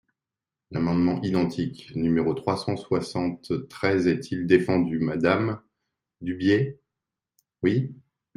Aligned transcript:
»L’amendement 0.71 1.21
identique 1.21 1.91
numéro 1.95 2.33
trois 2.33 2.57
cent 2.57 2.75
soixante-treize 2.75 4.07
est-il 4.07 4.47
défendu, 4.47 4.97
madame 4.97 5.61
Dubié? 6.21 6.79
Oui. 7.61 7.95